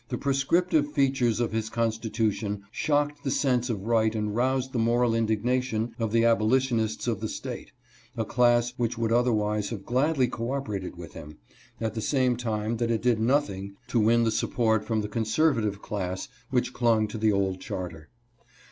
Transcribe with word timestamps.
The 0.09 0.17
proscriptive 0.17 0.91
features 0.93 1.39
of 1.39 1.51
his 1.51 1.69
constitution 1.69 2.63
shocked 2.71 3.23
the 3.23 3.29
sense 3.29 3.69
of 3.69 3.83
right 3.85 4.15
and 4.15 4.35
roused 4.35 4.73
the 4.73 4.79
moral 4.79 5.11
indigna 5.11 5.61
tion 5.61 5.93
of 5.99 6.11
the 6.11 6.25
abolitionists 6.25 7.05
of 7.07 7.19
the 7.21 7.27
State, 7.29 7.71
a 8.17 8.25
class 8.25 8.71
which 8.77 8.97
would 8.97 9.11
otherwise 9.11 9.69
have 9.69 9.85
gladly 9.85 10.27
co 10.27 10.53
operated 10.53 10.97
with 10.97 11.13
him, 11.13 11.37
at 11.79 11.93
the 11.93 12.01
same 12.01 12.35
time 12.35 12.77
that 12.77 12.89
it 12.89 13.03
did 13.03 13.19
nothing 13.19 13.75
to 13.89 13.99
win 13.99 14.31
support 14.31 14.85
from 14.85 15.01
the 15.01 15.07
conserv 15.07 15.57
ative 15.59 15.83
class 15.83 16.29
which 16.49 16.73
clung 16.73 17.07
to 17.07 17.19
the 17.19 17.31
old 17.31 17.59
charter. 17.61 18.09